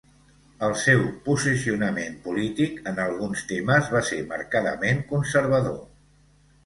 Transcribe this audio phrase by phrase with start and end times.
[0.67, 5.79] El seu posicionament polític en alguns temes va ser marcadament conservador.